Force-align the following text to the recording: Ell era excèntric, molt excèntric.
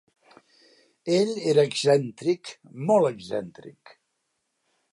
Ell 1.17 1.33
era 1.51 1.65
excèntric, 1.69 2.49
molt 2.89 3.11
excèntric. 3.13 3.93